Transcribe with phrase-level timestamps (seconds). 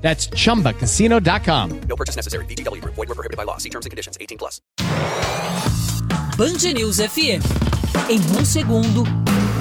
[0.00, 1.80] That's chumbacasino.com.
[1.82, 2.44] No purchase necessary.
[2.46, 2.94] VGW Group.
[2.96, 3.58] Void where prohibited by law.
[3.58, 4.18] See terms and conditions.
[4.20, 4.60] 18 plus.
[6.38, 7.42] Band News FM.
[8.08, 9.04] Em um segundo,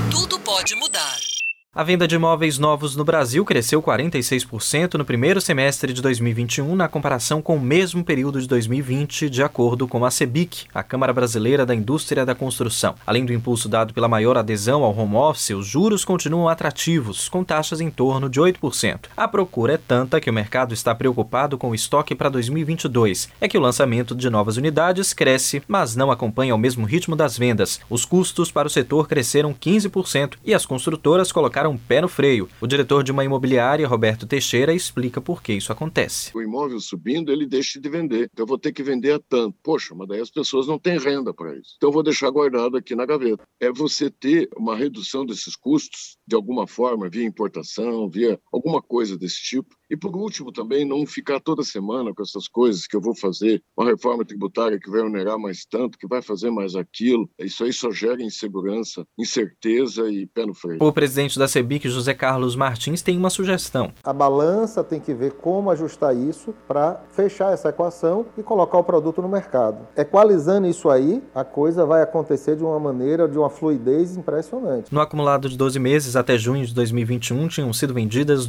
[0.10, 1.29] tudo pode mudar.
[1.76, 6.88] A venda de imóveis novos no Brasil cresceu 46% no primeiro semestre de 2021 na
[6.88, 11.68] comparação com o mesmo período de 2020, de acordo com a CEBIC, a Câmara Brasileira
[11.68, 12.96] da Indústria da Construção.
[13.06, 17.44] Além do impulso dado pela maior adesão ao home office, os juros continuam atrativos, com
[17.44, 19.02] taxas em torno de 8%.
[19.16, 23.30] A procura é tanta que o mercado está preocupado com o estoque para 2022.
[23.40, 27.38] É que o lançamento de novas unidades cresce, mas não acompanha o mesmo ritmo das
[27.38, 27.80] vendas.
[27.88, 32.48] Os custos para o setor cresceram 15% e as construtoras colocaram um pé no freio.
[32.62, 36.32] O diretor de uma imobiliária, Roberto Teixeira, explica por que isso acontece.
[36.36, 38.30] O imóvel subindo, ele deixa de vender.
[38.32, 39.58] Então eu vou ter que vender a tanto.
[39.64, 41.74] Poxa, mas daí as pessoas não têm renda para isso.
[41.78, 43.44] Então eu vou deixar guardado aqui na gaveta.
[43.60, 49.18] É você ter uma redução desses custos de alguma forma, via importação, via alguma coisa
[49.18, 49.79] desse tipo.
[49.90, 53.62] E por último, também não ficar toda semana com essas coisas que eu vou fazer,
[53.76, 57.30] uma reforma tributária que vai onerar mais tanto, que vai fazer mais aquilo.
[57.40, 60.84] Isso aí só gera insegurança, incerteza e pé no freio.
[60.84, 63.92] O presidente da CEBIC, José Carlos Martins, tem uma sugestão.
[64.04, 68.84] A balança tem que ver como ajustar isso para fechar essa equação e colocar o
[68.84, 69.88] produto no mercado.
[69.98, 74.94] Equalizando isso aí, a coisa vai acontecer de uma maneira, de uma fluidez impressionante.
[74.94, 78.46] No acumulado de 12 meses até junho de 2021, tinham sido vendidas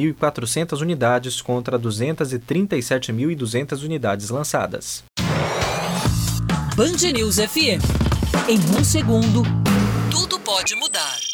[0.00, 5.04] 261.400 unidades contra 237.200 unidades lançadas.
[6.74, 7.84] Band News FM.
[8.48, 9.42] Em um segundo,
[10.10, 11.29] tudo pode mudar.